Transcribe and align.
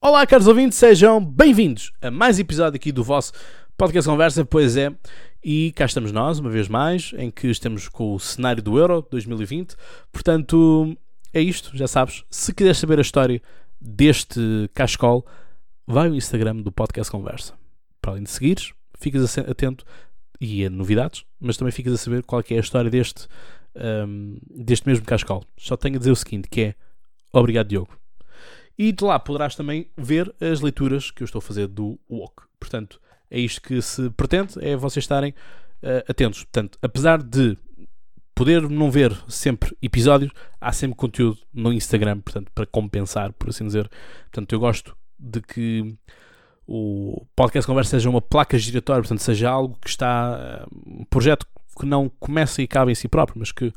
Olá, 0.00 0.24
caros 0.24 0.46
ouvintes, 0.46 0.78
sejam 0.78 1.22
bem-vindos 1.22 1.92
a 2.00 2.08
mais 2.08 2.38
episódio 2.38 2.76
aqui 2.76 2.92
do 2.92 3.02
vosso 3.02 3.32
podcast 3.76 4.08
Conversa, 4.08 4.44
pois 4.44 4.76
é, 4.76 4.94
e 5.42 5.72
cá 5.72 5.86
estamos 5.86 6.12
nós, 6.12 6.38
uma 6.38 6.48
vez 6.48 6.68
mais, 6.68 7.12
em 7.18 7.32
que 7.32 7.48
estamos 7.48 7.88
com 7.88 8.14
o 8.14 8.20
cenário 8.20 8.62
do 8.62 8.78
Euro 8.78 9.04
2020. 9.10 9.74
Portanto, 10.12 10.96
é 11.34 11.40
isto, 11.40 11.76
já 11.76 11.88
sabes. 11.88 12.22
Se 12.30 12.54
quiseres 12.54 12.78
saber 12.78 12.98
a 12.98 13.02
história 13.02 13.42
deste 13.80 14.70
cascol, 14.72 15.26
vai 15.84 16.06
ao 16.06 16.14
Instagram 16.14 16.58
do 16.58 16.70
podcast 16.70 17.10
Conversa. 17.10 17.54
Para 18.00 18.12
além 18.12 18.22
de 18.22 18.30
seguires, 18.30 18.72
ficas 19.00 19.36
atento 19.36 19.84
e 20.40 20.64
a 20.64 20.70
novidades, 20.70 21.24
mas 21.40 21.56
também 21.56 21.72
ficas 21.72 21.94
a 21.94 21.96
saber 21.96 22.22
qual 22.22 22.40
é 22.48 22.54
a 22.54 22.60
história 22.60 22.88
deste, 22.88 23.26
um, 23.74 24.38
deste 24.48 24.86
mesmo 24.86 25.04
cascol. 25.04 25.42
Só 25.56 25.76
tenho 25.76 25.96
a 25.96 25.98
dizer 25.98 26.12
o 26.12 26.16
seguinte, 26.16 26.48
que 26.48 26.60
é 26.60 26.74
obrigado 27.32 27.66
Diogo. 27.66 27.97
E 28.78 28.92
de 28.92 29.04
lá 29.04 29.18
poderás 29.18 29.56
também 29.56 29.90
ver 29.96 30.32
as 30.40 30.60
leituras 30.60 31.10
que 31.10 31.22
eu 31.22 31.24
estou 31.24 31.40
a 31.40 31.42
fazer 31.42 31.66
do 31.66 31.98
Walk. 32.08 32.44
Portanto, 32.60 33.00
é 33.30 33.40
isto 33.40 33.60
que 33.60 33.82
se 33.82 34.08
pretende, 34.10 34.54
é 34.60 34.76
vocês 34.76 35.02
estarem 35.02 35.32
uh, 35.82 36.08
atentos. 36.08 36.44
Portanto, 36.44 36.78
apesar 36.80 37.22
de 37.22 37.58
poder 38.34 38.68
não 38.70 38.88
ver 38.88 39.12
sempre 39.26 39.76
episódios, 39.82 40.30
há 40.60 40.72
sempre 40.72 40.96
conteúdo 40.96 41.38
no 41.52 41.72
Instagram, 41.72 42.20
portanto, 42.20 42.52
para 42.54 42.66
compensar, 42.66 43.32
por 43.32 43.48
assim 43.48 43.66
dizer. 43.66 43.90
Portanto, 44.30 44.52
eu 44.52 44.60
gosto 44.60 44.96
de 45.18 45.40
que 45.40 45.96
o 46.64 47.26
podcast 47.34 47.66
conversa 47.66 47.90
seja 47.90 48.08
uma 48.08 48.22
placa 48.22 48.56
giratória, 48.56 49.02
portanto, 49.02 49.22
seja 49.22 49.50
algo 49.50 49.76
que 49.80 49.88
está 49.88 50.38
eh, 50.40 50.66
um 50.86 51.04
projeto 51.06 51.46
que 51.76 51.84
não 51.84 52.08
começa 52.08 52.60
e 52.62 52.66
acaba 52.66 52.92
em 52.92 52.94
si 52.94 53.08
próprio, 53.08 53.40
mas 53.40 53.50
que 53.50 53.72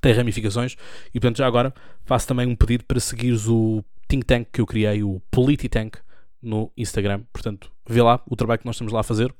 tem 0.00 0.14
ramificações. 0.14 0.76
E 1.08 1.20
portanto, 1.20 1.38
já 1.38 1.46
agora 1.46 1.74
faço 2.04 2.26
também 2.26 2.46
um 2.46 2.56
pedido 2.56 2.84
para 2.84 3.00
seguires 3.00 3.46
o 3.48 3.84
think 4.08 4.24
tank 4.24 4.48
que 4.52 4.60
eu 4.60 4.66
criei, 4.66 5.02
o 5.02 5.20
Polititank, 5.30 5.98
no 6.42 6.72
Instagram. 6.76 7.22
Portanto, 7.32 7.70
vê 7.86 8.02
lá 8.02 8.22
o 8.26 8.36
trabalho 8.36 8.60
que 8.60 8.66
nós 8.66 8.76
estamos 8.76 8.92
lá 8.92 9.00
a 9.00 9.04
fazer. 9.04 9.34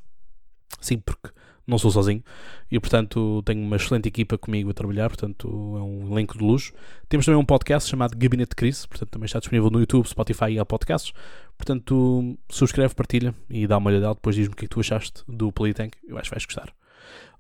Sim, 0.81 0.99
porque 0.99 1.31
não 1.67 1.77
sou 1.77 1.91
sozinho 1.91 2.25
e, 2.71 2.81
portanto, 2.81 3.43
tenho 3.45 3.61
uma 3.63 3.77
excelente 3.77 4.09
equipa 4.09 4.39
comigo 4.39 4.71
a 4.71 4.75
trabalhar. 4.75 5.09
Portanto, 5.09 5.49
é 5.77 5.83
um 5.83 6.13
elenco 6.13 6.37
de 6.37 6.43
luxo. 6.43 6.73
Temos 7.09 7.27
também 7.27 7.39
um 7.39 7.45
podcast 7.45 7.91
chamado 7.91 8.17
Gabinete 8.17 8.51
de 8.51 8.57
Crise. 8.57 8.89
Portanto, 8.89 9.11
também 9.11 9.27
está 9.27 9.39
disponível 9.39 9.71
no 9.71 9.81
YouTube, 9.81 10.07
Spotify 10.07 10.53
e 10.53 10.59
a 10.59 10.65
podcasts. 10.65 11.13
Portanto, 11.57 12.39
subscreve, 12.51 12.95
partilha 12.95 13.35
e 13.51 13.67
dá 13.67 13.77
uma 13.77 13.91
olhada. 13.91 14.15
Depois 14.15 14.35
diz-me 14.35 14.55
o 14.55 14.57
que 14.57 14.65
é 14.65 14.69
que 14.69 14.75
tu 14.75 14.81
achaste 14.81 15.23
do 15.29 15.53
Politank. 15.53 15.97
Eu 16.07 16.17
acho 16.17 16.31
que 16.31 16.35
vais 16.35 16.47
gostar. 16.47 16.73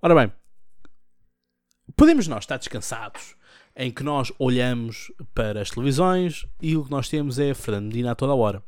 Ora 0.03 0.15
bem, 0.15 0.33
podemos 1.97 2.29
nós 2.29 2.45
estar 2.45 2.59
descansados 2.59 3.35
em 3.79 3.93
que 3.93 4.03
nós 4.03 4.33
olhamos 4.41 5.13
para 5.33 5.63
as 5.63 5.71
televisões 5.71 6.45
e 6.61 6.77
o 6.77 6.85
que 6.85 6.91
nós 6.91 7.09
temos 7.09 7.39
é 7.39 7.55
Fernando 7.55 7.87
Medina 7.87 8.11
a 8.11 8.15
toda 8.17 8.33
a 8.33 8.37
hora. 8.37 8.61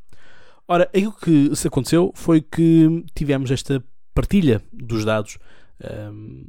Ora, 0.69 0.85
aquilo 0.85 1.13
que 1.13 1.57
se 1.57 1.67
aconteceu 1.67 2.13
foi 2.15 2.41
que 2.41 3.05
tivemos 3.13 3.51
esta 3.51 3.83
partilha 4.15 4.63
dos 4.73 5.05
dados 5.05 5.37
um, 6.13 6.47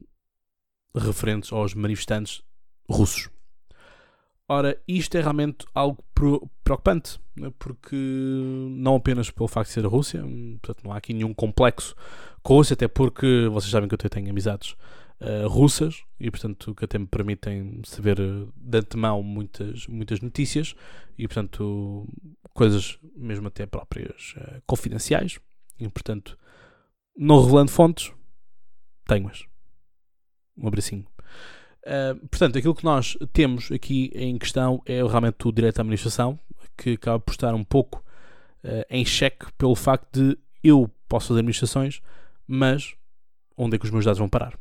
referentes 0.95 1.51
aos 1.51 1.73
manifestantes 1.73 2.43
russos. 2.87 3.29
Ora, 4.47 4.77
isto 4.87 5.17
é 5.17 5.21
realmente 5.21 5.65
algo 5.73 6.03
preocupante, 6.63 7.19
né? 7.35 7.51
porque 7.57 7.95
não 7.95 8.95
apenas 8.95 9.31
pelo 9.31 9.47
facto 9.47 9.69
de 9.69 9.73
ser 9.73 9.85
a 9.85 9.89
Rússia, 9.89 10.21
portanto, 10.61 10.83
não 10.83 10.91
há 10.91 10.97
aqui 10.97 11.13
nenhum 11.13 11.33
complexo 11.33 11.95
com 12.43 12.53
a 12.53 12.57
Rússia, 12.57 12.75
até 12.75 12.87
porque 12.87 13.47
vocês 13.51 13.71
sabem 13.71 13.89
que 13.89 13.95
eu 13.95 14.09
tenho 14.09 14.29
amizades 14.29 14.75
uh, 15.21 15.47
russas 15.47 16.03
e, 16.19 16.29
portanto, 16.29 16.73
que 16.75 16.85
até 16.85 16.97
me 16.97 17.07
permitem 17.07 17.81
saber 17.85 18.19
eh, 18.19 18.47
de 18.55 18.77
antemão 18.77 19.23
muitas, 19.23 19.87
muitas 19.87 20.19
notícias 20.19 20.75
e, 21.17 21.27
portanto, 21.27 22.07
coisas 22.53 22.97
mesmo 23.15 23.47
até 23.47 23.65
próprias 23.65 24.33
uh, 24.37 24.61
confidenciais. 24.65 25.39
E, 25.79 25.87
portanto, 25.87 26.37
não 27.15 27.41
revelando 27.41 27.71
fontes, 27.71 28.11
tenho-as. 29.07 29.45
Um 30.57 30.67
abracinho. 30.67 31.07
Uh, 31.83 32.15
portanto, 32.27 32.57
aquilo 32.57 32.75
que 32.75 32.83
nós 32.83 33.17
temos 33.33 33.71
aqui 33.71 34.11
em 34.13 34.37
questão 34.37 34.81
é 34.85 35.03
realmente 35.03 35.47
o 35.47 35.51
direito 35.51 35.79
à 35.79 35.81
administração, 35.81 36.39
que 36.77 36.91
acaba 36.91 37.19
por 37.19 37.31
estar 37.31 37.53
um 37.53 37.63
pouco 37.63 38.03
uh, 38.63 38.85
em 38.89 39.03
xeque 39.05 39.51
pelo 39.57 39.75
facto 39.75 40.19
de 40.19 40.37
eu 40.63 40.89
posso 41.07 41.29
fazer 41.29 41.39
administrações, 41.39 42.01
mas 42.47 42.95
onde 43.57 43.75
é 43.75 43.79
que 43.79 43.85
os 43.85 43.91
meus 43.91 44.05
dados 44.05 44.19
vão 44.19 44.29
parar? 44.29 44.57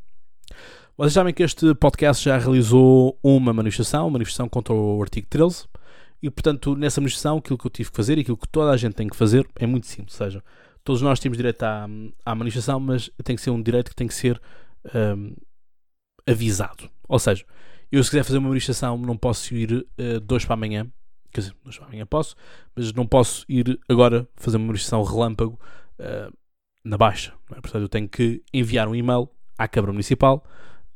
Vocês 0.97 1.15
sabem 1.15 1.33
que 1.33 1.43
este 1.43 1.75
podcast 1.75 2.25
já 2.25 2.37
realizou 2.37 3.19
uma 3.23 3.53
manifestação, 3.53 4.05
uma 4.05 4.13
manifestação 4.13 4.49
contra 4.49 4.75
o 4.75 5.01
artigo 5.01 5.27
13, 5.29 5.67
e 6.23 6.31
portanto, 6.31 6.77
nessa 6.77 7.01
manifestação, 7.01 7.39
aquilo 7.39 7.57
que 7.57 7.67
eu 7.67 7.71
tive 7.71 7.91
que 7.91 7.97
fazer 7.97 8.19
e 8.19 8.21
aquilo 8.21 8.37
que 8.37 8.49
toda 8.49 8.71
a 8.71 8.77
gente 8.77 8.95
tem 8.95 9.09
que 9.09 9.17
fazer 9.17 9.49
é 9.57 9.67
muito 9.67 9.87
simples. 9.87 10.21
Ou 10.21 10.27
seja, 10.27 10.45
todos 10.85 11.01
nós 11.01 11.19
temos 11.19 11.39
direito 11.39 11.63
à, 11.63 11.89
à 12.25 12.35
manifestação, 12.35 12.79
mas 12.79 13.11
tem 13.25 13.37
que 13.37 13.43
ser 13.43 13.51
um 13.51 13.63
direito 13.63 13.89
que 13.89 13.97
tem 13.97 14.07
que 14.07 14.15
ser 14.15 14.41
um, 14.95 15.35
avisado. 16.27 16.91
Ou 17.09 17.19
seja, 17.19 17.45
eu 17.91 18.03
se 18.05 18.11
quiser 18.11 18.23
fazer 18.23 18.39
uma 18.39 18.49
manifestação 18.49 18.97
não 18.99 19.17
posso 19.17 19.55
ir 19.55 19.73
uh, 19.73 20.21
dois 20.21 20.45
para 20.45 20.55
amanhã, 20.55 20.87
quer 21.33 21.41
dizer, 21.41 21.55
dois 21.65 21.79
para 21.79 21.87
amanhã 21.87 22.07
posso, 22.07 22.37
mas 22.77 22.93
não 22.93 23.07
posso 23.07 23.45
ir 23.49 23.81
agora 23.89 24.29
fazer 24.37 24.59
uma 24.59 24.67
manifestação 24.67 25.03
relâmpago 25.03 25.59
uh, 25.99 26.37
na 26.85 26.99
baixa. 26.99 27.33
É? 27.53 27.61
Portanto, 27.61 27.83
eu 27.83 27.89
tenho 27.89 28.09
que 28.09 28.43
enviar 28.53 28.87
um 28.87 28.95
e-mail 28.95 29.29
à 29.61 29.69
Câmara 29.69 29.93
Municipal 29.93 30.43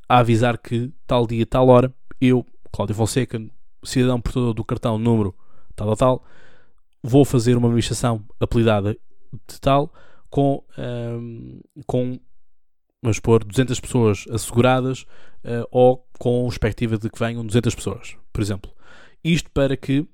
a 0.08 0.18
avisar 0.18 0.58
que 0.58 0.90
tal 1.06 1.26
dia, 1.26 1.44
tal 1.44 1.68
hora, 1.68 1.92
eu, 2.20 2.46
Cláudio 2.72 2.94
Fonseca, 2.94 3.40
cidadão 3.82 4.20
portador 4.20 4.54
do 4.54 4.64
cartão 4.64 4.98
número 4.98 5.34
tal 5.76 5.88
ou 5.88 5.96
tal, 5.96 6.24
vou 7.02 7.24
fazer 7.24 7.56
uma 7.56 7.68
manifestação 7.68 8.24
apelidada 8.40 8.96
de 9.46 9.60
tal 9.60 9.92
com, 10.30 10.62
um, 10.78 11.60
com 11.86 12.18
vamos 13.02 13.20
pôr 13.20 13.44
200 13.44 13.78
pessoas 13.80 14.24
asseguradas 14.30 15.02
uh, 15.02 15.66
ou 15.70 16.06
com 16.18 16.44
perspectiva 16.48 16.96
de 16.96 17.10
que 17.10 17.18
venham 17.18 17.44
200 17.44 17.74
pessoas, 17.74 18.16
por 18.32 18.40
exemplo. 18.40 18.72
Isto 19.22 19.50
para 19.50 19.76
que 19.76 20.00
uh, 20.00 20.08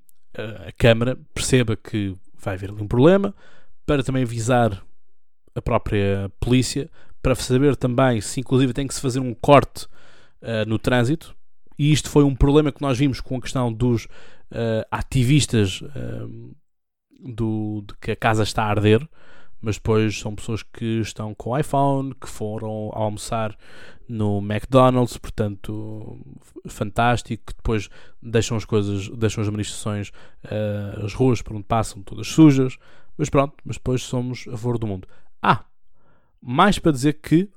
a 0.67 0.71
Câmara 0.73 1.17
perceba 1.33 1.77
que 1.77 2.17
vai 2.37 2.55
haver 2.55 2.71
ali 2.71 2.81
um 2.81 2.87
problema, 2.87 3.33
para 3.85 4.03
também 4.03 4.23
avisar 4.23 4.83
a 5.55 5.61
própria 5.61 6.31
polícia 6.39 6.89
para 7.21 7.35
saber 7.35 7.75
também 7.75 8.19
se 8.21 8.39
inclusive 8.39 8.73
tem 8.73 8.87
que 8.87 8.93
se 8.93 9.01
fazer 9.01 9.19
um 9.19 9.33
corte 9.33 9.85
uh, 10.41 10.67
no 10.67 10.79
trânsito. 10.79 11.35
E 11.77 11.91
isto 11.91 12.09
foi 12.09 12.23
um 12.23 12.35
problema 12.35 12.71
que 12.71 12.81
nós 12.81 12.97
vimos 12.97 13.19
com 13.21 13.37
a 13.37 13.41
questão 13.41 13.71
dos 13.71 14.05
uh, 14.05 14.85
ativistas 14.91 15.81
uh, 15.81 16.55
do, 17.19 17.83
de 17.87 17.93
que 17.99 18.11
a 18.11 18.15
casa 18.15 18.43
está 18.43 18.63
a 18.63 18.69
arder, 18.69 19.07
mas 19.61 19.75
depois 19.75 20.19
são 20.19 20.35
pessoas 20.35 20.63
que 20.63 21.01
estão 21.01 21.35
com 21.35 21.57
iPhone, 21.57 22.13
que 22.19 22.27
foram 22.27 22.89
almoçar 22.93 23.55
no 24.09 24.39
McDonald's, 24.39 25.17
portanto, 25.17 26.19
fantástico, 26.67 27.43
que 27.47 27.55
depois 27.55 27.89
deixam 28.21 28.57
as 28.57 28.65
coisas, 28.65 29.07
deixam 29.09 29.41
as 29.41 29.49
manifestações, 29.49 30.09
uh, 30.45 31.05
as 31.05 31.13
ruas 31.13 31.41
por 31.41 31.55
onde 31.55 31.63
passam 31.63 32.01
todas 32.01 32.27
sujas, 32.27 32.77
mas 33.17 33.29
pronto, 33.29 33.53
mas 33.63 33.77
depois 33.77 34.01
somos 34.01 34.45
a 34.47 34.51
favor 34.51 34.77
do 34.77 34.87
mundo. 34.87 35.07
Ah, 35.41 35.63
mais 36.41 36.79
para 36.79 36.91
dizer 36.91 37.13
que 37.21 37.49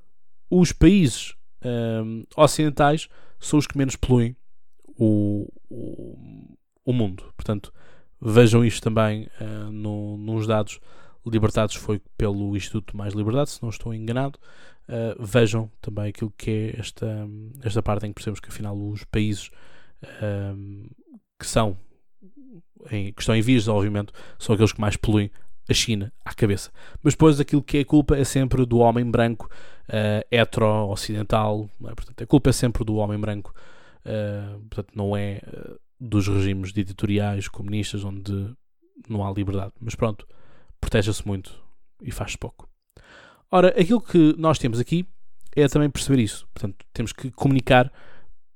os 0.51 0.73
países 0.73 1.35
um, 1.65 2.25
ocidentais 2.37 3.09
são 3.41 3.59
os 3.59 3.67
que 3.67 3.79
menos 3.79 3.97
poluem 3.97 4.37
o, 4.99 5.49
o, 5.69 6.57
o 6.85 6.93
mundo. 6.93 7.25
Portanto, 7.37 7.73
vejam 8.21 8.65
isto 8.65 8.83
também 8.83 9.29
uh, 9.41 9.71
no, 9.73 10.17
nos 10.19 10.47
dados 10.47 10.81
libertados 11.27 11.75
foi 11.75 12.01
pelo 12.19 12.55
Instituto 12.57 12.97
Mais 12.97 13.15
Liberdade, 13.15 13.51
se 13.51 13.63
não 13.63 13.71
estou 13.71 13.95
enganado. 13.95 14.39
Uh, 14.87 15.23
vejam 15.23 15.71
também 15.81 16.09
aquilo 16.09 16.33
que 16.37 16.51
é 16.51 16.81
esta, 16.81 17.27
esta 17.63 17.83
parte 17.83 18.05
em 18.05 18.11
que 18.11 18.15
percebemos 18.15 18.41
que 18.41 18.49
afinal 18.49 18.77
os 18.77 19.03
países 19.05 19.51
um, 20.23 20.87
que 21.39 21.47
são 21.47 21.79
em, 22.91 23.11
que 23.13 23.23
estão 23.23 23.35
em 23.35 23.41
vias 23.41 23.63
de 23.63 23.67
desenvolvimento 23.67 24.13
são 24.39 24.55
aqueles 24.55 24.73
que 24.73 24.81
mais 24.81 24.97
poluem 24.97 25.31
a 25.69 25.75
China 25.75 26.13
à 26.25 26.35
cabeça. 26.35 26.71
Mas 27.03 27.15
depois 27.15 27.41
aquilo 27.41 27.63
que 27.63 27.79
é 27.79 27.85
culpa 27.85 28.17
é 28.17 28.25
sempre 28.25 28.65
do 28.67 28.79
homem 28.79 29.11
branco 29.11 29.49
uh, 29.89 30.27
hetero-ocidental. 30.31 31.69
É? 31.85 31.95
Portanto, 31.95 32.23
a 32.23 32.27
culpa 32.27 32.51
é 32.51 32.53
sempre 32.53 32.85
do 32.85 32.97
homem 32.97 33.19
branco. 33.19 33.55
Uh, 34.05 34.61
portanto, 34.69 34.93
não 34.95 35.17
é 35.17 35.41
uh, 35.47 35.79
dos 35.99 36.29
regimes 36.29 36.73
ditatoriais 36.73 37.49
comunistas 37.49 38.05
onde 38.05 38.55
não 39.09 39.27
há 39.27 39.33
liberdade. 39.33 39.73
Mas 39.81 39.95
pronto, 39.95 40.27
proteja-se 40.81 41.27
muito 41.27 41.63
e 42.03 42.11
faz-se 42.11 42.39
pouco. 42.39 42.69
Ora, 43.51 43.69
aquilo 43.69 44.01
que 44.01 44.35
nós 44.37 44.59
temos 44.59 44.81
aqui 44.81 45.07
é 45.55 45.67
também 45.69 45.89
perceber 45.89 46.23
isso. 46.23 46.47
Portanto, 46.53 46.85
temos 46.93 47.13
que 47.13 47.31
comunicar 47.31 47.91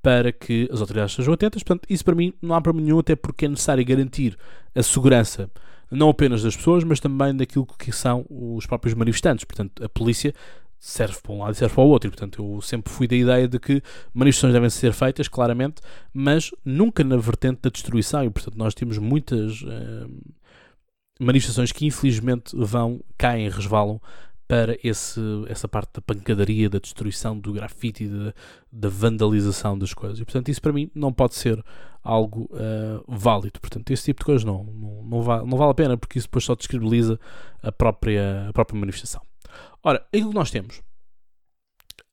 para 0.03 0.33
que 0.33 0.69
as 0.73 0.81
autoridades 0.81 1.15
sejam 1.15 1.35
atentas. 1.35 1.63
Portanto, 1.63 1.87
isso 1.89 2.05
para 2.05 2.15
mim 2.15 2.33
não 2.41 2.55
há 2.55 2.61
problema 2.61 2.87
nenhum, 2.87 2.99
até 2.99 3.17
porque 3.17 3.47
é 3.47 3.49
necessário 3.49 3.85
garantir 3.85 4.37
a 4.75 4.83
segurança 4.83 5.51
não 5.91 6.09
apenas 6.09 6.43
das 6.43 6.57
pessoas, 6.57 6.85
mas 6.85 7.01
também 7.01 7.35
daquilo 7.35 7.67
que 7.67 7.93
são 7.93 8.27
os 8.29 8.67
próprios 8.67 8.95
manifestantes. 8.95 9.45
Portanto, 9.45 9.85
a 9.85 9.89
polícia 9.89 10.35
serve 10.79 11.19
para 11.23 11.33
um 11.33 11.41
lado 11.41 11.53
e 11.53 11.57
serve 11.57 11.75
para 11.75 11.85
o 11.85 11.89
outro. 11.89 12.09
E, 12.09 12.11
portanto, 12.11 12.43
eu 12.43 12.61
sempre 12.61 12.93
fui 12.93 13.07
da 13.07 13.17
ideia 13.17 13.49
de 13.49 13.59
que 13.59 13.83
manifestações 14.13 14.53
devem 14.53 14.71
ser 14.71 14.93
feitas, 14.93 15.29
claramente, 15.29 15.81
mas 16.13 16.51
nunca 16.65 17.03
na 17.03 17.17
vertente 17.17 17.61
da 17.63 17.71
destruição. 17.71 18.25
E, 18.25 18.31
portanto, 18.31 18.57
nós 18.57 18.75
temos 18.75 18.99
muitas. 18.99 19.63
Uh, 19.63 20.09
manifestações 21.21 21.73
que 21.73 21.85
infelizmente 21.85 22.55
vão, 22.57 23.01
caem, 23.17 23.49
resvalam 23.49 24.01
para 24.49 24.79
esse, 24.83 25.21
essa 25.47 25.69
parte 25.69 25.93
da 25.95 26.01
pancadaria, 26.01 26.71
da 26.71 26.79
destruição, 26.79 27.39
do 27.39 27.53
grafite, 27.53 28.09
da, 28.09 28.35
da 28.73 28.89
vandalização 28.89 29.79
das 29.79 29.93
coisas. 29.93 30.19
E, 30.19 30.25
portanto, 30.25 30.49
isso 30.49 30.63
para 30.63 30.73
mim 30.73 30.91
não 30.95 31.13
pode 31.13 31.35
ser 31.35 31.63
algo 32.03 32.51
uh, 32.53 33.05
válido. 33.07 33.61
Portanto, 33.61 33.91
esse 33.91 34.07
tipo 34.07 34.21
de 34.21 34.25
coisas 34.25 34.45
não, 34.45 34.65
não, 34.65 35.03
não, 35.03 35.23
vale, 35.23 35.47
não 35.47 35.59
vale 35.59 35.71
a 35.71 35.75
pena, 35.75 35.99
porque 35.99 36.19
isso 36.19 36.27
depois 36.27 36.45
só 36.45 36.55
descredibiliza 36.55 37.21
a 37.63 37.71
própria, 37.71 38.49
a 38.49 38.53
própria 38.55 38.81
manifestação. 38.81 39.21
Ora, 39.83 39.99
aquilo 40.11 40.31
que 40.31 40.35
nós 40.35 40.51
temos, 40.51 40.83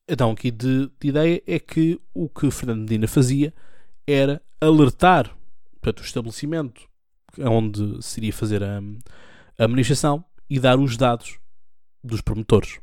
então, 0.08 0.32
aqui 0.32 0.52
de, 0.52 0.92
de 1.00 1.08
ideia, 1.08 1.42
é 1.48 1.58
que 1.58 2.00
o 2.14 2.28
que 2.28 2.52
Fernando 2.52 2.82
Medina 2.82 3.08
fazia 3.08 3.54
era 4.06 4.42
alertar 4.60 5.36
portanto, 5.82 6.00
o 6.00 6.06
estabelecimento 6.06 6.88
onde 7.40 8.04
se 8.04 8.20
iria 8.20 8.34
fazer 8.34 8.64
a, 8.64 8.82
a 9.58 9.68
manifestação 9.68 10.24
e 10.50 10.60
dar 10.60 10.80
os 10.80 10.98
dados 10.98 11.40
dos 12.06 12.22
promotores. 12.22 12.80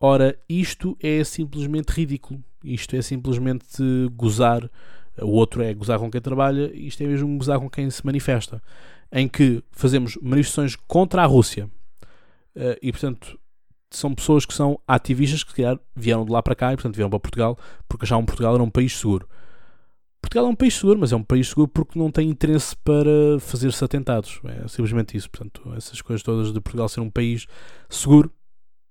Ora, 0.00 0.38
isto 0.48 0.96
é 1.02 1.24
simplesmente 1.24 1.90
ridículo. 1.90 2.42
Isto 2.62 2.96
é 2.96 3.02
simplesmente 3.02 3.82
gozar. 4.14 4.70
O 5.20 5.30
outro 5.30 5.62
é 5.62 5.72
gozar 5.72 5.98
com 5.98 6.10
quem 6.10 6.20
trabalha, 6.20 6.70
isto 6.74 7.02
é 7.02 7.06
mesmo 7.06 7.38
gozar 7.38 7.58
com 7.58 7.70
quem 7.70 7.88
se 7.90 8.04
manifesta. 8.04 8.62
Em 9.10 9.26
que 9.26 9.62
fazemos 9.72 10.18
manifestações 10.20 10.76
contra 10.76 11.22
a 11.22 11.26
Rússia. 11.26 11.70
Eh, 12.54 12.78
e, 12.82 12.92
portanto, 12.92 13.38
são 13.90 14.14
pessoas 14.14 14.44
que 14.44 14.52
são 14.52 14.78
ativistas 14.86 15.42
que, 15.42 15.50
se 15.50 15.56
calhar, 15.56 15.78
vieram 15.94 16.24
de 16.24 16.32
lá 16.32 16.42
para 16.42 16.54
cá 16.54 16.72
e, 16.72 16.76
portanto, 16.76 16.96
vieram 16.96 17.10
para 17.10 17.20
Portugal 17.20 17.58
porque 17.88 18.04
achavam 18.04 18.24
Portugal 18.26 18.54
era 18.54 18.62
um 18.62 18.70
país 18.70 18.96
seguro. 18.98 19.28
Portugal 20.26 20.46
é 20.46 20.48
um 20.48 20.56
país 20.56 20.74
seguro, 20.74 20.98
mas 20.98 21.12
é 21.12 21.16
um 21.16 21.22
país 21.22 21.48
seguro 21.48 21.68
porque 21.68 21.98
não 21.98 22.10
tem 22.10 22.28
interesse 22.28 22.76
para 22.76 23.38
fazer-se 23.38 23.82
atentados. 23.84 24.40
É 24.44 24.66
simplesmente 24.66 25.16
isso. 25.16 25.30
Portanto, 25.30 25.72
essas 25.76 26.02
coisas 26.02 26.22
todas 26.22 26.52
de 26.52 26.60
Portugal 26.60 26.88
ser 26.88 27.00
um 27.00 27.10
país 27.10 27.46
seguro, 27.88 28.32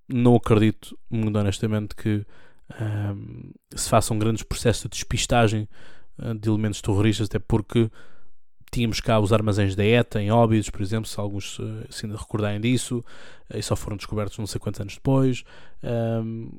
não 0.08 0.36
acredito, 0.36 0.98
muito 1.10 1.38
honestamente, 1.38 1.94
que 1.94 2.26
um, 2.82 3.52
se 3.76 3.90
façam 3.90 4.18
grandes 4.18 4.44
processos 4.44 4.84
de 4.84 4.90
despistagem 4.90 5.68
uh, 6.18 6.34
de 6.34 6.48
elementos 6.48 6.82
terroristas, 6.82 7.28
até 7.28 7.38
porque 7.38 7.92
tínhamos 8.72 9.02
cá 9.02 9.20
os 9.20 9.34
armazéns 9.34 9.76
da 9.76 9.84
ETA 9.84 10.22
em 10.22 10.32
Óbidos, 10.32 10.70
por 10.70 10.82
exemplo, 10.82 11.08
se 11.08 11.20
alguns 11.20 11.60
uh, 11.60 11.86
se 11.90 12.06
ainda 12.06 12.18
recordarem 12.18 12.62
disso, 12.62 13.04
uh, 13.54 13.58
e 13.58 13.62
só 13.62 13.76
foram 13.76 13.98
descobertos 13.98 14.38
não 14.38 14.48
sei 14.48 14.60
quantos 14.60 14.80
anos 14.80 14.96
depois. 14.96 15.44
Um, 15.84 16.50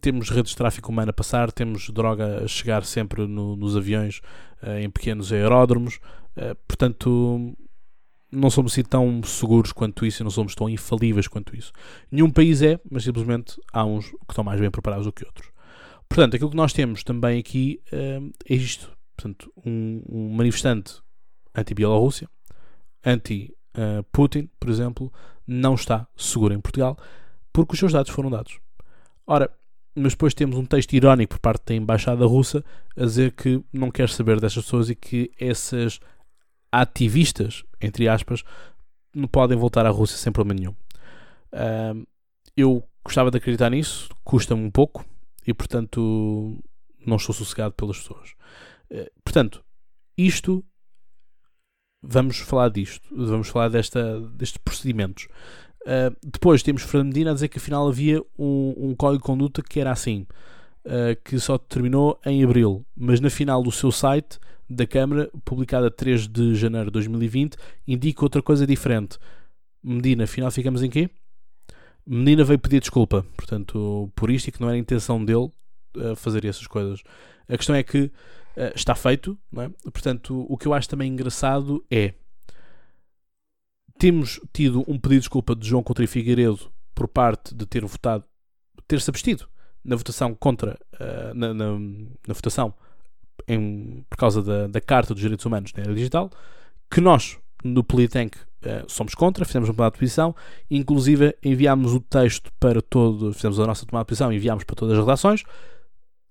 temos 0.00 0.30
redes 0.30 0.52
de 0.52 0.56
tráfico 0.56 0.90
humano 0.90 1.10
a 1.10 1.12
passar, 1.12 1.50
temos 1.50 1.90
droga 1.90 2.44
a 2.44 2.48
chegar 2.48 2.84
sempre 2.84 3.26
no, 3.26 3.56
nos 3.56 3.76
aviões 3.76 4.20
uh, 4.62 4.78
em 4.78 4.88
pequenos 4.88 5.32
aeródromos, 5.32 5.96
uh, 6.36 6.54
portanto 6.66 7.56
não 8.30 8.48
somos 8.48 8.72
assim 8.72 8.82
tão 8.82 9.22
seguros 9.24 9.72
quanto 9.72 10.06
isso 10.06 10.22
e 10.22 10.24
não 10.24 10.30
somos 10.30 10.54
tão 10.54 10.68
infalíveis 10.68 11.28
quanto 11.28 11.54
isso. 11.54 11.70
Nenhum 12.10 12.30
país 12.30 12.62
é, 12.62 12.80
mas 12.90 13.04
simplesmente 13.04 13.60
há 13.72 13.84
uns 13.84 14.06
que 14.06 14.16
estão 14.30 14.42
mais 14.42 14.58
bem 14.58 14.70
preparados 14.70 15.04
do 15.04 15.12
que 15.12 15.24
outros. 15.24 15.50
Portanto, 16.08 16.36
aquilo 16.36 16.50
que 16.50 16.56
nós 16.56 16.72
temos 16.72 17.04
também 17.04 17.38
aqui 17.38 17.80
uh, 17.92 18.32
é 18.48 18.54
isto. 18.54 18.90
Portanto, 19.16 19.52
um, 19.66 20.02
um 20.08 20.28
manifestante 20.30 21.02
anti-Bielorrússia, 21.54 22.28
anti-Putin, 23.04 24.48
por 24.58 24.70
exemplo, 24.70 25.12
não 25.46 25.74
está 25.74 26.06
seguro 26.16 26.54
em 26.54 26.60
Portugal 26.60 26.96
porque 27.52 27.74
os 27.74 27.78
seus 27.78 27.92
dados 27.92 28.10
foram 28.10 28.30
dados. 28.30 28.58
Ora, 29.26 29.50
mas 29.94 30.12
depois 30.12 30.34
temos 30.34 30.56
um 30.56 30.64
texto 30.64 30.92
irónico 30.94 31.34
por 31.34 31.40
parte 31.40 31.66
da 31.66 31.74
embaixada 31.74 32.24
russa 32.26 32.64
a 32.96 33.04
dizer 33.04 33.32
que 33.32 33.62
não 33.72 33.90
quer 33.90 34.08
saber 34.08 34.40
destas 34.40 34.64
pessoas 34.64 34.90
e 34.90 34.94
que 34.94 35.30
essas 35.38 36.00
ativistas, 36.70 37.62
entre 37.80 38.08
aspas, 38.08 38.42
não 39.14 39.28
podem 39.28 39.56
voltar 39.58 39.84
à 39.84 39.90
Rússia 39.90 40.16
sem 40.16 40.32
problema 40.32 40.58
nenhum. 40.58 40.74
Uh, 41.52 42.06
eu 42.56 42.82
gostava 43.04 43.30
de 43.30 43.36
acreditar 43.36 43.70
nisso, 43.70 44.08
custa-me 44.24 44.62
um 44.62 44.70
pouco 44.70 45.04
e, 45.46 45.52
portanto, 45.52 46.58
não 47.04 47.16
estou 47.16 47.34
sossegado 47.34 47.74
pelas 47.74 47.98
pessoas. 47.98 48.30
Uh, 48.90 49.10
portanto, 49.22 49.62
isto. 50.16 50.64
Vamos 52.04 52.38
falar 52.38 52.68
disto, 52.68 53.00
vamos 53.12 53.46
falar 53.46 53.68
desta, 53.68 54.20
destes 54.30 54.56
procedimentos. 54.56 55.28
Uh, 55.82 56.14
depois 56.22 56.62
temos 56.62 56.82
Fernando 56.82 57.08
Medina 57.08 57.30
a 57.32 57.34
dizer 57.34 57.48
que 57.48 57.58
afinal 57.58 57.88
havia 57.88 58.22
um, 58.38 58.74
um 58.76 58.94
código 58.94 59.20
de 59.20 59.26
conduta 59.26 59.62
que 59.62 59.80
era 59.80 59.90
assim, 59.90 60.26
uh, 60.84 61.20
que 61.24 61.38
só 61.40 61.58
terminou 61.58 62.20
em 62.24 62.44
abril, 62.44 62.84
mas 62.96 63.20
na 63.20 63.28
final 63.28 63.62
do 63.62 63.72
seu 63.72 63.90
site 63.90 64.38
da 64.70 64.86
Câmara, 64.86 65.28
publicada 65.44 65.90
3 65.90 66.28
de 66.28 66.54
janeiro 66.54 66.86
de 66.86 66.92
2020, 66.92 67.56
indica 67.86 68.24
outra 68.24 68.40
coisa 68.40 68.66
diferente. 68.66 69.18
Medina, 69.82 70.24
afinal 70.24 70.50
ficamos 70.50 70.82
em 70.82 70.88
quê? 70.88 71.10
Medina 72.06 72.44
veio 72.44 72.58
pedir 72.58 72.80
desculpa, 72.80 73.26
portanto, 73.36 74.10
por 74.14 74.30
isto 74.30 74.48
e 74.48 74.52
que 74.52 74.60
não 74.60 74.68
era 74.68 74.76
a 74.76 74.80
intenção 74.80 75.24
dele 75.24 75.50
uh, 75.96 76.16
fazer 76.16 76.44
essas 76.44 76.66
coisas. 76.66 77.02
A 77.48 77.56
questão 77.56 77.74
é 77.74 77.82
que 77.82 78.10
está 78.74 78.94
feito, 78.94 79.36
é? 79.56 79.68
portanto, 79.90 80.46
o 80.46 80.58
que 80.58 80.68
eu 80.68 80.74
acho 80.74 80.86
também 80.86 81.10
engraçado 81.10 81.82
é 81.90 82.12
temos 84.02 84.40
tido 84.52 84.80
um 84.88 84.98
pedido 84.98 85.10
de 85.10 85.18
desculpa 85.20 85.54
de 85.54 85.68
João 85.68 85.80
Coutinho 85.80 86.08
Figueiredo 86.08 86.72
por 86.92 87.06
parte 87.06 87.54
de 87.54 87.64
ter 87.64 87.84
votado, 87.84 88.24
ter-se 88.88 89.08
abstido 89.08 89.46
na 89.84 89.94
votação 89.94 90.34
contra, 90.34 90.76
uh, 90.94 91.32
na, 91.32 91.54
na, 91.54 91.78
na, 91.78 92.34
votação 92.34 92.74
em, 93.46 94.04
por 94.10 94.16
causa 94.16 94.42
da, 94.42 94.66
da 94.66 94.80
Carta 94.80 95.14
dos 95.14 95.20
Direitos 95.20 95.46
Humanos 95.46 95.72
na 95.76 95.84
era 95.84 95.94
digital, 95.94 96.32
que 96.90 97.00
nós, 97.00 97.38
no 97.62 97.84
Politank, 97.84 98.36
uh, 98.36 98.90
somos 98.90 99.14
contra, 99.14 99.44
fizemos 99.44 99.68
uma 99.68 99.74
tomada 99.76 99.92
de 99.92 100.00
posição, 100.00 100.34
inclusive 100.68 101.36
enviámos 101.40 101.94
o 101.94 102.00
texto 102.00 102.50
para 102.58 102.82
todo, 102.82 103.32
fizemos 103.32 103.60
a 103.60 103.66
nossa 103.68 103.86
tomada 103.86 104.02
de 104.02 104.08
posição, 104.08 104.32
enviámos 104.32 104.64
para 104.64 104.74
todas 104.74 104.94
as 104.94 105.04
redações, 105.04 105.44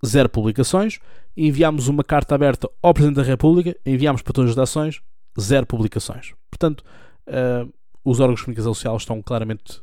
zero 0.06 0.27
publicações, 0.27 1.00
enviámos 1.38 1.88
uma 1.88 2.03
carta 2.03 2.35
aberta 2.35 2.69
ao 2.81 2.94
Presidente 2.94 3.15
da 3.15 3.23
República, 3.23 3.73
enviámos 3.85 4.21
para 4.21 4.33
todas 4.33 4.50
as 4.50 4.56
redações, 4.57 5.01
zero 5.39 5.65
publicações. 5.65 6.33
Portanto, 6.50 6.83
uh, 7.27 7.71
os 8.03 8.19
órgãos 8.19 8.39
de 8.39 8.45
comunicação 8.45 8.73
social 8.73 8.97
estão 8.97 9.21
claramente 9.21 9.81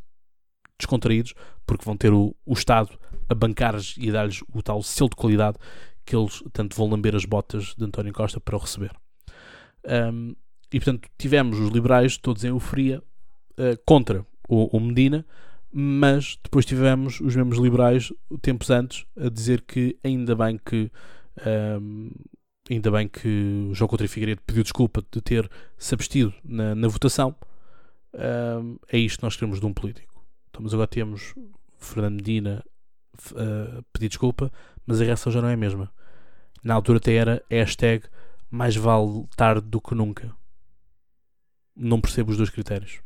descontraídos 0.79 1.35
porque 1.67 1.85
vão 1.85 1.97
ter 1.97 2.13
o, 2.13 2.35
o 2.47 2.53
Estado 2.53 2.99
a 3.29 3.35
bancar-lhes 3.35 3.95
e 3.99 4.09
a 4.09 4.13
dar-lhes 4.13 4.43
o 4.53 4.63
tal 4.63 4.83
selo 4.83 5.11
de 5.11 5.17
qualidade 5.17 5.59
que 6.05 6.17
eles 6.17 6.43
tanto 6.53 6.75
vão 6.75 6.89
lamber 6.89 7.15
as 7.15 7.25
botas 7.25 7.75
de 7.77 7.85
António 7.85 8.13
Costa 8.15 8.41
para 8.41 8.57
o 8.57 8.59
receber. 8.59 8.91
Um, 9.85 10.35
e 10.73 10.81
portanto 10.81 11.09
tivemos 11.19 11.59
os 11.59 11.71
liberais 11.71 12.17
todos 12.17 12.45
em 12.45 12.49
euforia 12.49 13.03
uh, 13.59 13.79
contra 13.85 14.25
o, 14.49 14.77
o, 14.77 14.81
Medina, 14.81 15.27
mas 15.71 16.39
depois 16.43 16.65
tivemos 16.65 17.21
os 17.21 17.37
mesmos 17.37 17.59
liberais 17.59 18.13
tempos 18.41 18.71
antes 18.71 19.05
a 19.17 19.29
dizer 19.29 19.63
que 19.63 19.99
ainda 20.03 20.35
bem 20.35 20.59
que 20.59 20.91
um, 21.81 22.11
ainda 22.71 22.91
bem 22.91 23.09
que 23.09 23.69
o 23.71 23.75
João 23.75 23.89
Coutinho 23.89 24.09
Figueiredo 24.09 24.43
pediu 24.47 24.63
desculpa 24.63 25.03
de 25.11 25.21
ter 25.21 25.51
se 25.77 25.95
abstido 25.95 26.35
na, 26.45 26.75
na 26.75 26.89
votação. 26.89 27.35
É 28.89 28.99
isto 28.99 29.19
que 29.19 29.25
nós 29.25 29.37
queremos 29.37 29.61
de 29.61 29.67
um 29.67 29.73
político. 29.73 30.25
Então, 30.51 30.63
mas 30.63 30.75
agora 30.75 30.89
temos 30.89 31.35
Fernando 31.79 32.17
Medina 32.17 32.65
uh, 33.33 33.83
pedir 33.93 34.09
desculpa, 34.09 34.53
mas 34.87 35.01
a 35.01 35.05
reação 35.05 35.33
já 35.33 35.41
não 35.41 35.49
é 35.49 35.55
a 35.55 35.57
mesma. 35.57 35.91
Na 36.63 36.75
altura 36.75 36.99
até 36.99 37.15
era 37.15 37.43
hashtag 37.51 38.05
mais 38.51 38.75
vale 38.75 39.27
tarde 39.37 39.67
do 39.69 39.81
que 39.81 39.95
nunca. 39.95 40.35
Não 41.77 42.01
percebo 42.01 42.31
os 42.31 42.37
dois 42.37 42.51
critérios. 42.51 43.01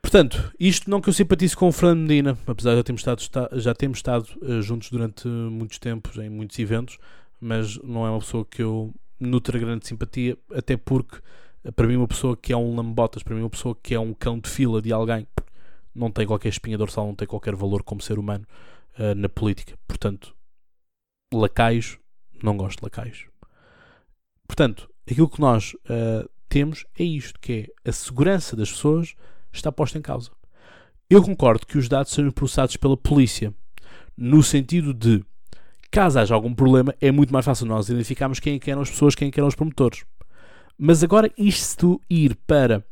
Portanto, 0.00 0.52
isto 0.58 0.88
não 0.88 1.00
que 1.00 1.08
eu 1.08 1.12
simpatize 1.12 1.54
com 1.54 1.68
o 1.68 1.72
Fernando 1.72 2.08
Medina, 2.08 2.38
apesar 2.46 2.70
de 2.70 2.76
já 2.76 2.82
termos 2.82 3.00
estado, 3.00 3.60
já 3.60 3.74
termos 3.74 3.98
estado 3.98 4.26
uh, 4.42 4.62
juntos 4.62 4.90
durante 4.90 5.26
muitos 5.26 5.78
tempos, 5.78 6.16
em 6.16 6.30
muitos 6.30 6.58
eventos, 6.58 6.98
mas 7.40 7.76
não 7.78 8.06
é 8.06 8.10
uma 8.10 8.20
pessoa 8.20 8.44
que 8.44 8.62
eu 8.62 8.94
nutra 9.18 9.58
grande 9.58 9.86
simpatia, 9.86 10.36
até 10.52 10.76
porque 10.76 11.18
para 11.74 11.86
mim 11.86 11.96
uma 11.96 12.08
pessoa 12.08 12.36
que 12.36 12.52
é 12.52 12.56
um 12.56 12.74
lambotas, 12.74 13.22
para 13.22 13.34
mim 13.34 13.42
uma 13.42 13.50
pessoa 13.50 13.76
que 13.82 13.94
é 13.94 14.00
um 14.00 14.14
cão 14.14 14.38
de 14.38 14.48
fila 14.48 14.80
de 14.80 14.92
alguém, 14.92 15.26
não 15.94 16.10
tem 16.10 16.26
qualquer 16.26 16.48
espinha 16.48 16.78
dorsal, 16.78 17.06
não 17.06 17.14
tem 17.14 17.28
qualquer 17.28 17.54
valor 17.54 17.82
como 17.82 18.00
ser 18.00 18.18
humano 18.18 18.46
uh, 18.98 19.14
na 19.14 19.28
política. 19.28 19.76
Portanto, 19.86 20.34
lacaios, 21.32 21.98
não 22.42 22.56
gosto 22.56 22.78
de 22.78 22.84
lacaios. 22.84 23.26
Portanto, 24.46 24.88
aquilo 25.08 25.28
que 25.28 25.40
nós 25.40 25.74
uh, 25.74 26.28
temos 26.48 26.86
é 26.98 27.04
isto, 27.04 27.38
que 27.40 27.70
é 27.84 27.88
a 27.88 27.92
segurança 27.92 28.56
das 28.56 28.70
pessoas 28.70 29.14
está 29.52 29.70
posta 29.70 29.98
em 29.98 30.02
causa. 30.02 30.30
Eu 31.08 31.22
concordo 31.22 31.66
que 31.66 31.76
os 31.76 31.88
dados 31.88 32.12
sejam 32.12 32.30
processados 32.30 32.76
pela 32.76 32.96
polícia, 32.96 33.52
no 34.16 34.42
sentido 34.42 34.94
de 34.94 35.24
caso 35.90 36.18
haja 36.18 36.34
algum 36.34 36.54
problema, 36.54 36.94
é 37.00 37.10
muito 37.10 37.32
mais 37.32 37.44
fácil 37.44 37.66
nós 37.66 37.88
identificarmos 37.88 38.38
quem 38.38 38.60
é 38.64 38.70
eram 38.70 38.82
as 38.82 38.90
pessoas, 38.90 39.14
quem 39.14 39.28
é 39.28 39.32
eram 39.34 39.48
os 39.48 39.54
promotores. 39.54 40.04
Mas 40.78 41.02
agora 41.02 41.30
isto 41.36 42.00
ir 42.08 42.36
para 42.46 42.84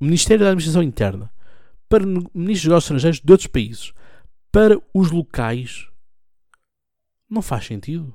Ministério 0.00 0.44
da 0.44 0.50
Administração 0.50 0.82
Interna, 0.82 1.30
para 1.88 2.04
Ministros 2.04 2.62
dos 2.62 2.64
Negócios 2.64 2.84
Estrangeiros 2.84 3.20
de 3.20 3.32
outros 3.32 3.46
países, 3.46 3.92
para 4.50 4.78
os 4.94 5.10
locais, 5.10 5.86
não 7.28 7.42
faz 7.42 7.66
sentido. 7.66 8.14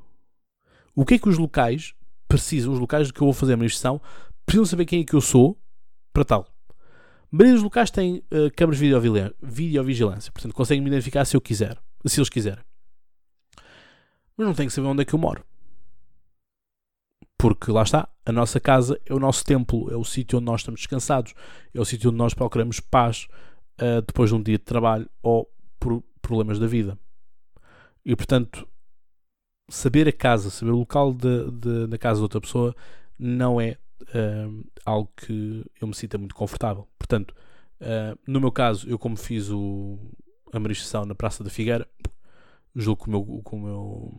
O 0.96 1.06
que 1.06 1.16
é 1.16 1.20
que 1.20 1.30
os 1.30 1.38
locais 1.38 1.94
precisam, 2.28 2.74
os 2.74 2.80
locais 2.80 3.12
que 3.12 3.22
eu 3.22 3.26
vou 3.26 3.34
fazer 3.34 3.54
a 3.54 3.56
administração, 3.56 4.02
precisam 4.46 4.66
saber 4.66 4.86
quem 4.86 5.02
é 5.02 5.04
que 5.04 5.14
eu 5.14 5.22
sou, 5.22 5.58
para 6.12 6.26
tal. 6.26 6.48
A 6.70 7.36
maioria 7.36 7.54
dos 7.54 7.64
locais 7.64 7.90
tem 7.90 8.18
uh, 8.18 8.52
câmaras 8.56 8.80
de 8.80 8.90
videovigilância, 9.42 10.32
portanto 10.32 10.54
conseguem 10.54 10.82
me 10.82 10.90
identificar 10.90 11.26
se 11.26 11.36
eu 11.36 11.42
quiser, 11.42 11.78
se 12.06 12.20
eles 12.20 12.30
quiserem. 12.30 12.64
Mas 14.38 14.48
não 14.48 14.54
tenho 14.54 14.70
que 14.70 14.76
saber 14.76 14.88
onde 14.88 15.02
é 15.02 15.06
que 15.06 15.14
eu 15.14 15.20
moro. 15.20 15.44
Porque 17.38 17.72
lá 17.72 17.84
está, 17.84 18.08
a 18.26 18.32
nossa 18.32 18.60
casa 18.60 19.00
é 19.06 19.14
o 19.14 19.20
nosso 19.20 19.44
templo, 19.44 19.92
é 19.92 19.98
o 19.98 20.04
sítio 20.04 20.38
onde 20.38 20.46
nós 20.46 20.62
estamos 20.62 20.80
descansados, 20.80 21.34
é 21.74 21.80
o 21.80 21.86
sítio 21.86 22.10
onde 22.10 22.18
nós 22.18 22.34
procuramos 22.34 22.80
paz 22.80 23.28
uh, 23.82 24.02
depois 24.02 24.30
de 24.30 24.36
um 24.36 24.42
dia 24.42 24.58
de 24.58 24.64
trabalho 24.64 25.10
ou 25.22 25.52
por 25.80 26.02
problemas 26.22 26.58
da 26.58 26.68
vida. 26.68 26.98
E 28.06 28.16
portanto, 28.16 28.68
saber 29.70 30.08
a 30.08 30.12
casa, 30.12 30.50
saber 30.50 30.72
o 30.72 30.78
local 30.78 31.14
de, 31.14 31.52
de, 31.52 31.88
da 31.88 31.98
casa 31.98 32.20
de 32.20 32.24
outra 32.24 32.40
pessoa 32.40 32.76
não 33.20 33.60
é 33.60 33.78
uh, 34.04 34.66
algo 34.86 35.12
que 35.16 35.66
eu 35.82 35.88
me 35.88 35.94
sinta 35.94 36.18
muito 36.18 36.36
confortável. 36.36 36.88
Portanto, 36.98 37.36
uh, 37.82 38.18
no 38.28 38.40
meu 38.40 38.52
caso, 38.52 38.90
eu 38.90 38.98
como 38.98 39.18
fiz 39.18 39.50
o, 39.50 40.00
a 40.52 40.60
manifestação 40.60 41.06
na 41.06 41.16
Praça 41.16 41.44
da 41.44 41.50
Figueira, 41.50 41.88
julgo 42.76 43.04
que 43.04 43.10
o 43.10 43.12
meu, 43.12 43.42
que 43.44 43.56
o 43.56 43.60
meu 43.60 44.14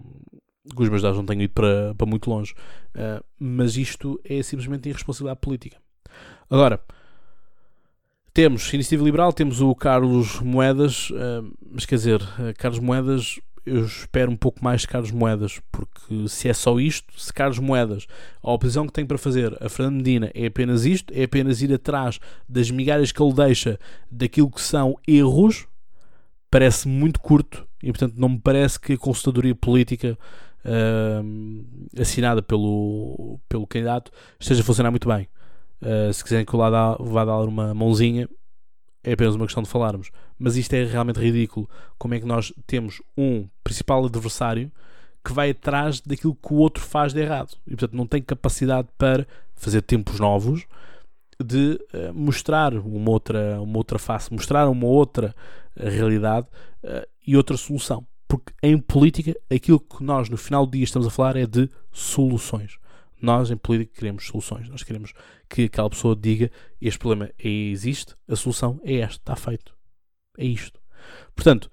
com 0.74 0.82
os 0.82 0.88
meus 0.88 1.02
dados 1.02 1.18
não 1.18 1.26
tenho 1.26 1.42
ido 1.42 1.52
para, 1.52 1.94
para 1.94 2.06
muito 2.06 2.30
longe, 2.30 2.54
uh, 2.94 3.22
mas 3.38 3.76
isto 3.76 4.18
é 4.24 4.42
simplesmente 4.42 4.88
irresponsabilidade 4.88 5.40
política. 5.40 5.76
Agora, 6.48 6.80
temos 8.32 8.72
Iniciativa 8.72 9.04
Liberal, 9.04 9.32
temos 9.32 9.60
o 9.60 9.74
Carlos 9.74 10.40
Moedas, 10.40 11.10
uh, 11.10 11.52
mas 11.70 11.84
quer 11.84 11.96
dizer, 11.96 12.22
uh, 12.22 12.54
Carlos 12.56 12.80
Moedas, 12.80 13.38
eu 13.66 13.84
espero 13.84 14.30
um 14.30 14.36
pouco 14.36 14.64
mais 14.64 14.82
de 14.82 14.88
Carlos 14.88 15.10
Moedas, 15.10 15.60
porque 15.70 16.28
se 16.28 16.48
é 16.48 16.54
só 16.54 16.78
isto, 16.78 17.18
se 17.18 17.32
Carlos 17.32 17.58
Moedas, 17.58 18.06
a 18.42 18.52
oposição 18.52 18.86
que 18.86 18.92
tem 18.92 19.06
para 19.06 19.18
fazer 19.18 19.56
a 19.62 19.68
Fernando 19.68 19.96
Medina 19.96 20.30
é 20.34 20.46
apenas 20.46 20.84
isto, 20.84 21.12
é 21.14 21.24
apenas 21.24 21.62
ir 21.62 21.72
atrás 21.72 22.18
das 22.48 22.70
migalhas 22.70 23.12
que 23.12 23.22
ele 23.22 23.32
deixa 23.32 23.78
daquilo 24.10 24.50
que 24.50 24.60
são 24.60 24.96
erros, 25.06 25.66
parece 26.50 26.88
muito 26.88 27.20
curto 27.20 27.66
e, 27.84 27.92
portanto, 27.92 28.14
não 28.16 28.30
me 28.30 28.40
parece 28.40 28.80
que 28.80 28.94
a 28.94 28.98
consultadoria 28.98 29.54
política 29.54 30.18
uh, 30.64 32.00
assinada 32.00 32.40
pelo, 32.40 33.38
pelo 33.46 33.66
candidato 33.66 34.10
esteja 34.40 34.62
a 34.62 34.64
funcionar 34.64 34.90
muito 34.90 35.06
bem. 35.06 35.28
Uh, 35.82 36.10
se 36.10 36.24
quiserem 36.24 36.46
que 36.46 36.54
eu 36.54 36.58
lá 36.58 36.70
dá, 36.70 36.96
vá 36.98 37.26
dar 37.26 37.42
uma 37.42 37.74
mãozinha, 37.74 38.26
é 39.02 39.12
apenas 39.12 39.34
uma 39.34 39.44
questão 39.44 39.62
de 39.62 39.68
falarmos. 39.68 40.10
Mas 40.38 40.56
isto 40.56 40.72
é 40.72 40.84
realmente 40.84 41.20
ridículo. 41.20 41.68
Como 41.98 42.14
é 42.14 42.20
que 42.20 42.24
nós 42.24 42.54
temos 42.66 43.02
um 43.18 43.46
principal 43.62 44.02
adversário 44.06 44.72
que 45.22 45.34
vai 45.34 45.50
atrás 45.50 46.00
daquilo 46.00 46.34
que 46.34 46.54
o 46.54 46.56
outro 46.56 46.82
faz 46.82 47.12
de 47.12 47.20
errado 47.20 47.54
e, 47.66 47.70
portanto, 47.70 47.94
não 47.94 48.06
tem 48.06 48.22
capacidade 48.22 48.88
para 48.96 49.26
fazer 49.54 49.82
tempos 49.82 50.18
novos 50.18 50.66
de 51.38 51.78
uh, 51.92 52.14
mostrar 52.14 52.72
uma 52.72 53.10
outra, 53.10 53.60
uma 53.60 53.76
outra 53.76 53.98
face, 53.98 54.32
mostrar 54.32 54.68
uma 54.70 54.86
outra 54.86 55.34
realidade 55.76 56.46
uh, 56.84 57.06
e 57.26 57.36
outra 57.36 57.56
solução 57.56 58.06
porque 58.34 58.52
em 58.62 58.78
política 58.78 59.34
aquilo 59.50 59.78
que 59.78 60.02
nós 60.02 60.28
no 60.28 60.36
final 60.36 60.66
do 60.66 60.72
dia 60.72 60.84
estamos 60.84 61.06
a 61.06 61.10
falar 61.10 61.36
é 61.36 61.46
de 61.46 61.68
soluções. 61.92 62.78
Nós 63.20 63.50
em 63.50 63.56
política 63.56 63.92
queremos 63.94 64.26
soluções. 64.26 64.68
Nós 64.68 64.82
queremos 64.82 65.12
que 65.48 65.64
aquela 65.64 65.88
pessoa 65.88 66.16
diga 66.16 66.50
este 66.80 66.98
problema 66.98 67.30
existe, 67.38 68.14
a 68.28 68.36
solução 68.36 68.80
é 68.82 68.96
esta, 68.96 69.16
está 69.16 69.36
feito. 69.36 69.74
É 70.36 70.44
isto. 70.44 70.80
Portanto, 71.34 71.70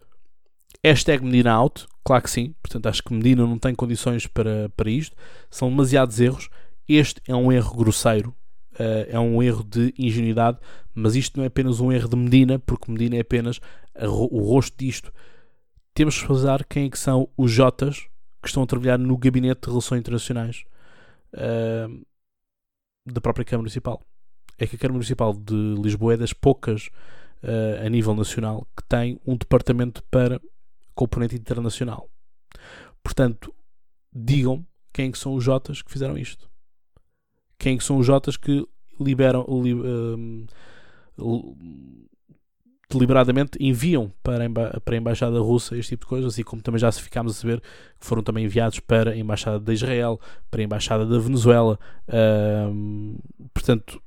hashtag 0.83 1.23
Medina 1.23 1.51
out, 1.51 1.87
claro 2.03 2.23
que 2.23 2.29
sim. 2.29 2.53
Portanto, 2.61 2.87
acho 2.87 3.03
que 3.03 3.13
Medina 3.13 3.45
não 3.45 3.57
tem 3.57 3.73
condições 3.73 4.27
para, 4.27 4.69
para 4.69 4.89
isto. 4.89 5.15
São 5.49 5.69
demasiados 5.69 6.19
erros. 6.19 6.49
Este 6.87 7.21
é 7.27 7.35
um 7.35 7.51
erro 7.51 7.75
grosseiro, 7.75 8.35
uh, 8.73 9.07
é 9.07 9.19
um 9.19 9.41
erro 9.41 9.63
de 9.63 9.93
ingenuidade, 9.97 10.59
mas 10.93 11.15
isto 11.15 11.37
não 11.37 11.43
é 11.43 11.47
apenas 11.47 11.79
um 11.79 11.91
erro 11.91 12.09
de 12.09 12.15
Medina, 12.15 12.59
porque 12.59 12.91
Medina 12.91 13.15
é 13.15 13.21
apenas 13.21 13.59
o 13.95 14.39
rosto 14.41 14.75
disto 14.77 15.11
temos 15.93 16.19
que 16.19 16.27
falar 16.27 16.63
quem 16.65 16.85
é 16.85 16.89
que 16.89 16.97
são 16.99 17.29
os 17.37 17.51
Jotas 17.51 18.07
que 18.41 18.47
estão 18.47 18.63
a 18.63 18.65
trabalhar 18.65 18.97
no 18.97 19.17
Gabinete 19.17 19.61
de 19.61 19.69
Relações 19.69 19.99
Internacionais 19.99 20.63
uh, 21.33 22.05
da 23.05 23.21
própria 23.21 23.45
Câmara 23.45 23.63
Municipal. 23.63 24.01
É 24.57 24.65
que 24.65 24.75
a 24.75 24.79
Câmara 24.79 24.93
Municipal 24.93 25.33
de 25.33 25.53
Lisboa 25.53 26.13
é 26.13 26.17
das 26.17 26.33
poucas 26.33 26.89
uh, 27.43 27.85
a 27.85 27.89
nível 27.89 28.15
nacional 28.15 28.65
que 28.75 28.83
tem 28.83 29.19
um 29.25 29.35
departamento 29.35 30.03
para 30.09 30.41
componente 30.95 31.35
internacional. 31.35 32.09
Portanto, 33.03 33.53
digam 34.13 34.65
quem 34.93 35.09
é 35.09 35.11
que 35.11 35.17
são 35.17 35.33
os 35.33 35.43
Jotas 35.43 35.81
que 35.81 35.91
fizeram 35.91 36.17
isto. 36.17 36.49
Quem 37.59 37.75
é 37.75 37.77
que 37.77 37.83
são 37.83 37.97
os 37.97 38.05
Jotas 38.05 38.37
que 38.37 38.65
liberam, 38.99 39.45
li, 39.61 39.73
uh, 39.73 40.47
deliberadamente 42.89 43.57
enviam 43.59 44.11
para 44.21 44.43
a, 44.43 44.45
emba 44.45 44.81
para 44.83 44.95
a 44.95 44.97
Embaixada 44.97 45.39
Russa 45.39 45.77
este 45.77 45.91
tipo 45.91 46.05
de 46.05 46.09
coisas, 46.09 46.37
e 46.37 46.43
como 46.43 46.61
também 46.61 46.79
já 46.79 46.91
ficámos 46.91 47.37
a 47.37 47.39
saber, 47.39 47.61
que 47.61 48.05
foram 48.05 48.21
também 48.21 48.45
enviados 48.45 48.79
para 48.79 49.11
a 49.11 49.17
Embaixada 49.17 49.59
de 49.59 49.73
Israel, 49.73 50.19
para 50.49 50.61
a 50.61 50.63
Embaixada 50.63 51.05
da 51.05 51.17
Venezuela, 51.17 51.79
portanto, 53.53 54.01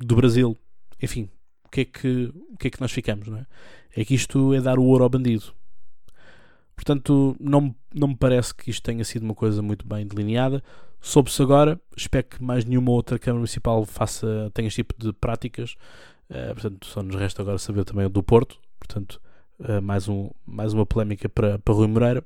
do 0.00 0.16
Brasil, 0.16 0.56
enfim, 1.02 1.28
o 1.64 1.68
que, 1.68 1.82
é 1.82 1.84
que, 1.84 2.32
o 2.52 2.56
que 2.56 2.68
é 2.68 2.70
que 2.70 2.80
nós 2.80 2.90
ficamos, 2.90 3.28
não 3.28 3.38
é? 3.38 3.46
É 3.94 4.04
que 4.04 4.14
isto 4.14 4.54
é 4.54 4.60
dar 4.60 4.78
o 4.78 4.84
ouro 4.84 5.04
ao 5.04 5.10
bandido. 5.10 5.52
Portanto, 6.78 7.36
não, 7.40 7.74
não 7.92 8.06
me 8.06 8.16
parece 8.16 8.54
que 8.54 8.70
isto 8.70 8.84
tenha 8.84 9.04
sido 9.04 9.24
uma 9.24 9.34
coisa 9.34 9.60
muito 9.60 9.84
bem 9.84 10.06
delineada. 10.06 10.62
Soube-se 11.00 11.42
agora, 11.42 11.80
espero 11.96 12.24
que 12.28 12.40
mais 12.42 12.64
nenhuma 12.64 12.92
outra 12.92 13.18
Câmara 13.18 13.40
Municipal 13.40 13.84
faça, 13.84 14.48
tenha 14.54 14.68
este 14.68 14.76
tipo 14.76 14.94
de 14.96 15.12
práticas. 15.12 15.74
Uh, 16.30 16.54
portanto, 16.54 16.86
só 16.86 17.02
nos 17.02 17.16
resta 17.16 17.42
agora 17.42 17.58
saber 17.58 17.84
também 17.84 18.06
o 18.06 18.08
do 18.08 18.22
Porto. 18.22 18.60
Portanto, 18.78 19.20
uh, 19.58 19.82
mais, 19.82 20.08
um, 20.08 20.30
mais 20.46 20.72
uma 20.72 20.86
polémica 20.86 21.28
para, 21.28 21.58
para 21.58 21.74
Rui 21.74 21.88
Moreira. 21.88 22.24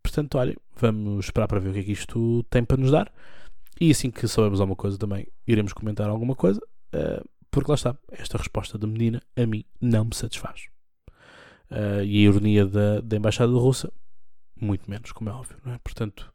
Portanto, 0.00 0.38
olha, 0.38 0.56
vamos 0.76 1.24
esperar 1.24 1.48
para 1.48 1.58
ver 1.58 1.70
o 1.70 1.72
que 1.72 1.80
é 1.80 1.82
que 1.82 1.92
isto 1.92 2.44
tem 2.48 2.62
para 2.62 2.76
nos 2.76 2.92
dar. 2.92 3.12
E 3.80 3.90
assim 3.90 4.08
que 4.08 4.28
soubermos 4.28 4.60
alguma 4.60 4.76
coisa 4.76 4.96
também 4.96 5.26
iremos 5.48 5.72
comentar 5.72 6.08
alguma 6.08 6.36
coisa. 6.36 6.60
Uh, 6.94 7.28
porque 7.50 7.72
lá 7.72 7.74
está, 7.74 7.96
esta 8.12 8.38
resposta 8.38 8.78
da 8.78 8.86
menina 8.86 9.20
a 9.36 9.44
mim 9.44 9.64
não 9.80 10.04
me 10.04 10.14
satisfaz. 10.14 10.68
E 12.04 12.18
a 12.18 12.28
ironia 12.28 12.66
da, 12.66 13.00
da 13.00 13.16
Embaixada 13.16 13.52
da 13.52 13.58
Rússia, 13.58 13.90
muito 14.60 14.88
menos, 14.88 15.12
como 15.12 15.30
é 15.30 15.32
óbvio. 15.32 15.56
É? 15.66 15.78
Portanto, 15.78 16.32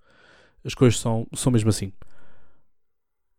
as 0.64 0.74
coisas 0.74 1.00
são, 1.00 1.28
são 1.34 1.52
mesmo 1.52 1.70
assim. 1.70 1.92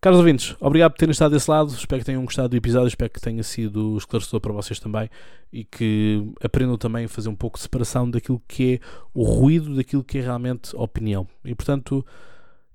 Caros 0.01 0.19
ouvintes, 0.19 0.57
obrigado 0.61 0.93
por 0.93 0.99
terem 0.99 1.13
estado 1.13 1.33
desse 1.33 1.51
lado. 1.51 1.69
Espero 1.69 2.01
que 2.01 2.07
tenham 2.07 2.25
gostado 2.25 2.49
do 2.49 2.57
episódio. 2.57 2.89
Espero 2.89 3.11
que 3.11 3.21
tenha 3.21 3.43
sido 3.43 3.99
esclarecedor 3.99 4.41
para 4.41 4.53
vocês 4.53 4.81
também 4.81 5.11
e 5.53 5.63
que 5.63 6.33
aprendam 6.43 6.79
também 6.79 7.05
a 7.05 7.09
fazer 7.09 7.29
um 7.29 7.37
pouco 7.37 7.59
de 7.59 7.65
separação 7.65 8.11
daquilo 8.11 8.43
que 8.49 8.75
é 8.75 8.81
o 9.13 9.23
ruído, 9.23 9.77
daquilo 9.77 10.03
que 10.03 10.17
é 10.17 10.23
realmente 10.23 10.75
opinião. 10.75 11.29
E 11.45 11.55
portanto, 11.55 12.05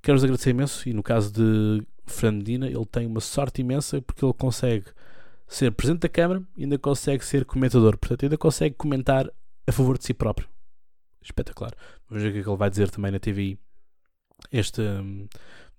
quero-vos 0.03 0.24
agradecer 0.24 0.51
imenso. 0.51 0.88
E 0.88 0.94
no 0.94 1.01
caso 1.01 1.34
de 1.34 1.84
Fernando 2.05 2.38
Medina, 2.38 2.67
ele 2.67 2.86
tem 2.86 3.08
uma 3.08 3.22
sorte 3.22 3.62
imensa 3.62 4.00
porque 4.03 4.24
ele 4.24 4.34
consegue 4.34 4.86
ser 5.48 5.72
presidente 5.72 6.02
da 6.02 6.10
Câmara 6.10 6.44
e 6.58 6.64
ainda 6.64 6.78
consegue 6.78 7.24
ser 7.24 7.46
comentador. 7.46 7.98
Portanto, 7.98 8.24
ainda 8.24 8.38
consegue 8.38 8.75
comentar 8.75 9.30
a 9.68 9.72
favor 9.72 9.98
de 9.98 10.06
si 10.06 10.14
próprio. 10.14 10.48
Espetacular. 11.22 11.74
Vamos 12.10 12.24
ver 12.24 12.30
o 12.30 12.32
que 12.34 12.38
é 12.40 12.52
ele 12.52 12.58
vai 12.58 12.70
dizer 12.70 12.90
também 12.90 13.12
na 13.12 13.20
TVI 13.20 13.58
este, 14.52 14.82
hum, 14.82 15.28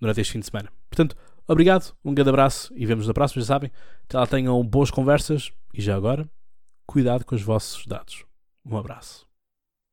durante 0.00 0.20
este 0.20 0.32
fim 0.32 0.40
de 0.40 0.46
semana. 0.46 0.72
Portanto, 0.90 1.16
Obrigado, 1.48 1.94
um 2.04 2.12
grande 2.12 2.30
abraço 2.30 2.72
e 2.74 2.84
vemos 2.84 3.06
na 3.06 3.14
próxima, 3.14 3.40
já 3.40 3.46
sabem. 3.46 3.70
Até 4.04 4.18
lá 4.18 4.26
tenham 4.26 4.62
boas 4.64 4.90
conversas 4.90 5.52
e 5.72 5.80
já 5.80 5.94
agora, 5.94 6.28
cuidado 6.84 7.24
com 7.24 7.36
os 7.36 7.42
vossos 7.42 7.86
dados. 7.86 8.24
Um 8.64 8.76
abraço. 8.76 9.25